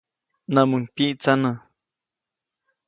Näʼmuŋ 0.53 0.83
pyiʼtsanä. 0.95 1.51